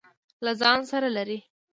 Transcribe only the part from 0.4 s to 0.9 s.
له ځان